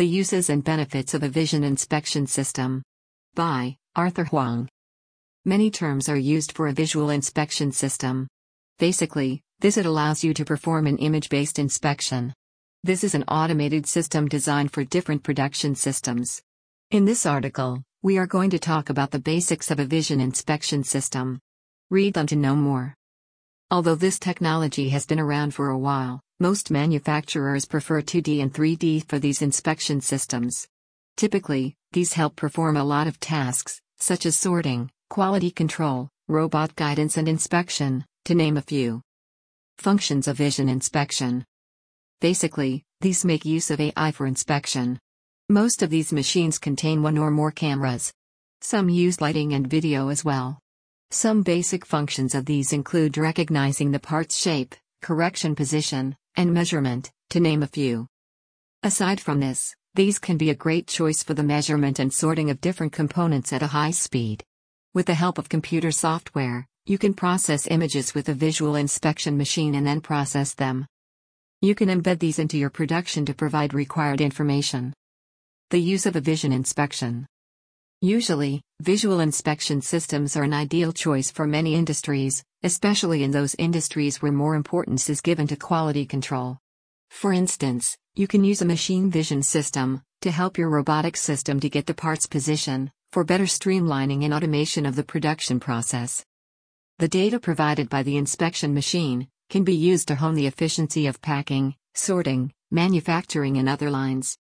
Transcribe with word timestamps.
The 0.00 0.06
Uses 0.06 0.48
and 0.48 0.64
Benefits 0.64 1.12
of 1.12 1.22
a 1.22 1.28
Vision 1.28 1.62
Inspection 1.62 2.26
System. 2.26 2.82
By 3.34 3.76
Arthur 3.94 4.24
Huang. 4.24 4.66
Many 5.44 5.70
terms 5.70 6.08
are 6.08 6.16
used 6.16 6.52
for 6.52 6.68
a 6.68 6.72
visual 6.72 7.10
inspection 7.10 7.70
system. 7.70 8.26
Basically, 8.78 9.42
this 9.58 9.76
it 9.76 9.84
allows 9.84 10.24
you 10.24 10.32
to 10.32 10.44
perform 10.46 10.86
an 10.86 10.96
image 10.96 11.28
based 11.28 11.58
inspection. 11.58 12.32
This 12.82 13.04
is 13.04 13.14
an 13.14 13.24
automated 13.28 13.84
system 13.84 14.26
designed 14.26 14.72
for 14.72 14.84
different 14.84 15.22
production 15.22 15.74
systems. 15.74 16.40
In 16.90 17.04
this 17.04 17.26
article, 17.26 17.82
we 18.00 18.16
are 18.16 18.26
going 18.26 18.48
to 18.48 18.58
talk 18.58 18.88
about 18.88 19.10
the 19.10 19.18
basics 19.18 19.70
of 19.70 19.80
a 19.80 19.84
vision 19.84 20.18
inspection 20.18 20.82
system. 20.82 21.38
Read 21.90 22.14
them 22.14 22.26
to 22.28 22.36
know 22.36 22.56
more. 22.56 22.94
Although 23.70 23.96
this 23.96 24.18
technology 24.18 24.88
has 24.88 25.04
been 25.04 25.20
around 25.20 25.52
for 25.52 25.68
a 25.68 25.78
while, 25.78 26.22
most 26.40 26.70
manufacturers 26.70 27.66
prefer 27.66 28.00
2D 28.00 28.40
and 28.40 28.52
3D 28.52 29.06
for 29.06 29.18
these 29.18 29.42
inspection 29.42 30.00
systems. 30.00 30.66
Typically, 31.18 31.76
these 31.92 32.14
help 32.14 32.34
perform 32.34 32.78
a 32.78 32.84
lot 32.84 33.06
of 33.06 33.20
tasks, 33.20 33.82
such 33.98 34.24
as 34.24 34.38
sorting, 34.38 34.90
quality 35.10 35.50
control, 35.50 36.08
robot 36.28 36.74
guidance, 36.76 37.18
and 37.18 37.28
inspection, 37.28 38.06
to 38.24 38.34
name 38.34 38.56
a 38.56 38.62
few. 38.62 39.02
Functions 39.76 40.26
of 40.26 40.38
vision 40.38 40.70
inspection. 40.70 41.44
Basically, 42.22 42.84
these 43.02 43.22
make 43.22 43.44
use 43.44 43.70
of 43.70 43.78
AI 43.78 44.10
for 44.10 44.26
inspection. 44.26 44.98
Most 45.50 45.82
of 45.82 45.90
these 45.90 46.10
machines 46.10 46.58
contain 46.58 47.02
one 47.02 47.18
or 47.18 47.30
more 47.30 47.50
cameras. 47.50 48.14
Some 48.62 48.88
use 48.88 49.20
lighting 49.20 49.52
and 49.52 49.66
video 49.66 50.08
as 50.08 50.24
well. 50.24 50.58
Some 51.10 51.42
basic 51.42 51.84
functions 51.84 52.34
of 52.34 52.46
these 52.46 52.72
include 52.72 53.18
recognizing 53.18 53.90
the 53.90 54.00
part's 54.00 54.38
shape, 54.38 54.74
correction 55.02 55.54
position, 55.54 56.16
and 56.40 56.54
measurement, 56.54 57.10
to 57.28 57.38
name 57.38 57.62
a 57.62 57.66
few. 57.66 58.06
Aside 58.82 59.20
from 59.20 59.40
this, 59.40 59.74
these 59.94 60.18
can 60.18 60.38
be 60.38 60.48
a 60.48 60.54
great 60.54 60.86
choice 60.86 61.22
for 61.22 61.34
the 61.34 61.42
measurement 61.42 61.98
and 61.98 62.10
sorting 62.10 62.48
of 62.48 62.62
different 62.62 62.94
components 62.94 63.52
at 63.52 63.62
a 63.62 63.66
high 63.66 63.90
speed. 63.90 64.42
With 64.94 65.04
the 65.04 65.12
help 65.12 65.36
of 65.36 65.50
computer 65.50 65.90
software, 65.90 66.66
you 66.86 66.96
can 66.96 67.12
process 67.12 67.66
images 67.66 68.14
with 68.14 68.30
a 68.30 68.34
visual 68.34 68.76
inspection 68.76 69.36
machine 69.36 69.74
and 69.74 69.86
then 69.86 70.00
process 70.00 70.54
them. 70.54 70.86
You 71.60 71.74
can 71.74 71.90
embed 71.90 72.20
these 72.20 72.38
into 72.38 72.56
your 72.56 72.70
production 72.70 73.26
to 73.26 73.34
provide 73.34 73.74
required 73.74 74.22
information. 74.22 74.94
The 75.68 75.78
use 75.78 76.06
of 76.06 76.16
a 76.16 76.22
vision 76.22 76.52
inspection. 76.52 77.26
Usually, 78.00 78.62
visual 78.80 79.20
inspection 79.20 79.82
systems 79.82 80.38
are 80.38 80.44
an 80.44 80.54
ideal 80.54 80.94
choice 80.94 81.30
for 81.30 81.46
many 81.46 81.74
industries, 81.74 82.42
especially 82.62 83.22
in 83.22 83.30
those 83.30 83.54
industries 83.58 84.20
where 84.20 84.32
more 84.32 84.54
importance 84.54 85.08
is 85.08 85.20
given 85.20 85.46
to 85.46 85.56
quality 85.56 86.04
control. 86.04 86.58
For 87.08 87.32
instance, 87.32 87.96
you 88.14 88.26
can 88.26 88.44
use 88.44 88.60
a 88.60 88.66
machine 88.66 89.10
vision 89.10 89.42
system 89.42 90.02
to 90.20 90.30
help 90.30 90.58
your 90.58 90.68
robotic 90.68 91.16
system 91.16 91.58
to 91.60 91.70
get 91.70 91.86
the 91.86 91.94
parts 91.94 92.26
position 92.26 92.92
for 93.12 93.24
better 93.24 93.44
streamlining 93.44 94.24
and 94.24 94.34
automation 94.34 94.84
of 94.84 94.94
the 94.94 95.02
production 95.02 95.58
process. 95.58 96.24
The 96.98 97.08
data 97.08 97.40
provided 97.40 97.88
by 97.88 98.02
the 98.02 98.18
inspection 98.18 98.74
machine 98.74 99.28
can 99.48 99.64
be 99.64 99.74
used 99.74 100.06
to 100.08 100.16
hone 100.16 100.34
the 100.34 100.46
efficiency 100.46 101.06
of 101.06 101.22
packing, 101.22 101.74
sorting, 101.94 102.52
manufacturing, 102.70 103.56
and 103.56 103.68
other 103.68 103.90
lines. 103.90 104.36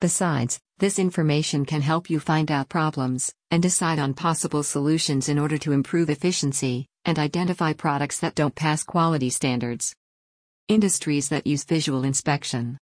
Besides, 0.00 0.60
this 0.78 0.98
information 0.98 1.64
can 1.66 1.82
help 1.82 2.08
you 2.08 2.20
find 2.20 2.50
out 2.50 2.68
problems 2.68 3.34
and 3.50 3.62
decide 3.62 3.98
on 3.98 4.14
possible 4.14 4.62
solutions 4.62 5.28
in 5.28 5.38
order 5.38 5.58
to 5.58 5.72
improve 5.72 6.08
efficiency 6.08 6.88
and 7.04 7.18
identify 7.18 7.72
products 7.72 8.18
that 8.20 8.34
don't 8.34 8.54
pass 8.54 8.82
quality 8.82 9.30
standards. 9.30 9.94
Industries 10.68 11.28
that 11.28 11.46
use 11.46 11.64
visual 11.64 12.04
inspection. 12.04 12.78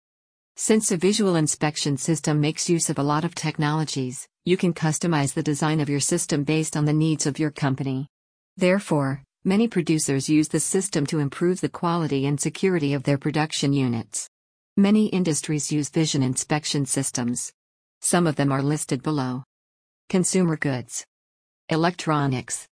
Since 0.55 0.91
a 0.91 0.97
visual 0.97 1.35
inspection 1.35 1.97
system 1.97 2.41
makes 2.41 2.67
use 2.69 2.89
of 2.89 2.97
a 2.97 3.03
lot 3.03 3.23
of 3.23 3.35
technologies, 3.35 4.27
you 4.45 4.57
can 4.57 4.73
customize 4.73 5.33
the 5.33 5.43
design 5.43 5.79
of 5.79 5.89
your 5.89 5.99
system 5.99 6.43
based 6.43 6.75
on 6.75 6.85
the 6.85 6.93
needs 6.93 7.27
of 7.27 7.37
your 7.37 7.51
company. 7.51 8.07
Therefore, 8.55 9.21
many 9.43 9.67
producers 9.67 10.27
use 10.27 10.47
the 10.47 10.59
system 10.59 11.05
to 11.07 11.19
improve 11.19 11.61
the 11.61 11.69
quality 11.69 12.25
and 12.25 12.39
security 12.39 12.93
of 12.93 13.03
their 13.03 13.19
production 13.19 13.71
units. 13.71 14.27
Many 14.75 15.07
industries 15.07 15.71
use 15.71 15.89
vision 15.89 16.23
inspection 16.23 16.85
systems. 16.85 17.51
Some 18.01 18.25
of 18.25 18.35
them 18.35 18.51
are 18.51 18.63
listed 18.63 19.03
below. 19.03 19.43
Consumer 20.09 20.57
goods, 20.57 21.05
electronics, 21.69 22.67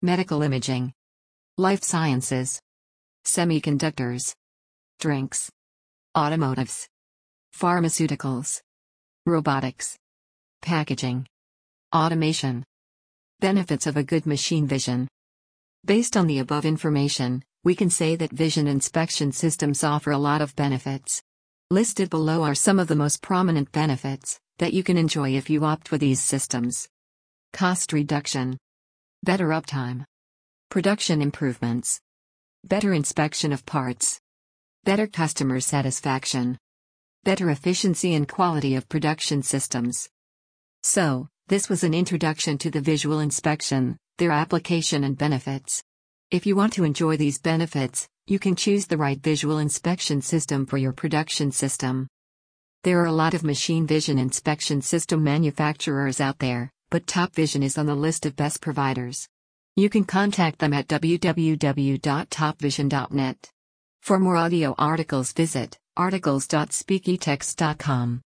medical 0.00 0.42
imaging, 0.42 0.92
life 1.56 1.82
sciences, 1.82 2.60
semiconductors, 3.24 4.32
drinks, 5.00 5.50
automotives, 6.14 6.86
pharmaceuticals, 7.52 8.60
robotics, 9.26 9.96
packaging, 10.62 11.26
automation. 11.92 12.64
Benefits 13.40 13.88
of 13.88 13.96
a 13.96 14.04
good 14.04 14.24
machine 14.24 14.68
vision. 14.68 15.08
Based 15.84 16.16
on 16.16 16.28
the 16.28 16.38
above 16.38 16.64
information, 16.64 17.42
we 17.64 17.74
can 17.74 17.90
say 17.90 18.14
that 18.14 18.30
vision 18.30 18.68
inspection 18.68 19.32
systems 19.32 19.82
offer 19.82 20.12
a 20.12 20.18
lot 20.18 20.40
of 20.40 20.54
benefits. 20.54 21.20
Listed 21.72 22.08
below 22.08 22.44
are 22.44 22.54
some 22.54 22.78
of 22.78 22.86
the 22.86 22.96
most 22.96 23.20
prominent 23.20 23.72
benefits 23.72 24.38
that 24.58 24.72
you 24.72 24.84
can 24.84 24.96
enjoy 24.96 25.34
if 25.34 25.50
you 25.50 25.64
opt 25.64 25.88
for 25.88 25.98
these 25.98 26.22
systems. 26.22 26.88
Cost 27.52 27.92
reduction, 27.92 28.58
better 29.22 29.48
uptime, 29.48 30.04
production 30.70 31.20
improvements, 31.20 32.00
better 32.64 32.92
inspection 32.92 33.52
of 33.52 33.66
parts, 33.66 34.20
better 34.84 35.06
customer 35.06 35.60
satisfaction, 35.60 36.56
better 37.24 37.50
efficiency 37.50 38.14
and 38.14 38.28
quality 38.28 38.76
of 38.76 38.88
production 38.88 39.42
systems. 39.42 40.08
So, 40.82 41.28
this 41.48 41.68
was 41.68 41.82
an 41.82 41.94
introduction 41.94 42.58
to 42.58 42.70
the 42.70 42.80
visual 42.80 43.20
inspection, 43.20 43.96
their 44.18 44.30
application 44.30 45.04
and 45.04 45.18
benefits. 45.18 45.82
If 46.30 46.46
you 46.46 46.54
want 46.54 46.72
to 46.74 46.84
enjoy 46.84 47.16
these 47.16 47.38
benefits, 47.38 48.08
you 48.26 48.38
can 48.38 48.54
choose 48.54 48.86
the 48.86 48.98
right 48.98 49.18
visual 49.18 49.58
inspection 49.58 50.22
system 50.22 50.64
for 50.64 50.76
your 50.76 50.92
production 50.92 51.50
system. 51.50 52.06
There 52.84 53.00
are 53.00 53.06
a 53.06 53.12
lot 53.12 53.34
of 53.34 53.42
machine 53.42 53.86
vision 53.86 54.18
inspection 54.18 54.80
system 54.80 55.24
manufacturers 55.24 56.20
out 56.20 56.38
there, 56.38 56.70
but 56.90 57.06
Top 57.06 57.34
Vision 57.34 57.62
is 57.62 57.78
on 57.78 57.86
the 57.86 57.94
list 57.94 58.26
of 58.26 58.36
best 58.36 58.60
providers. 58.60 59.28
You 59.76 59.88
can 59.88 60.04
contact 60.04 60.58
them 60.58 60.72
at 60.72 60.88
www.topvision.net. 60.88 63.50
For 64.02 64.18
more 64.18 64.36
audio 64.36 64.74
articles 64.78 65.32
visit 65.32 65.78
articles.speakytext.com. 65.96 68.22